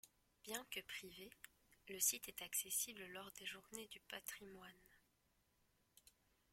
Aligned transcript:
Bien 0.43 0.65
que 0.71 0.79
privé, 0.79 1.29
le 1.87 1.99
site 1.99 2.27
est 2.27 2.41
accessible 2.41 3.05
lors 3.09 3.31
des 3.33 3.45
Journées 3.45 3.85
du 3.91 3.99
patrimoine. 4.09 4.79